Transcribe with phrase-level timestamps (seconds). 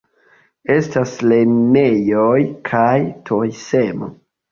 [0.75, 2.39] Estas lernejoj
[2.71, 2.95] kaj
[3.31, 4.09] turismo.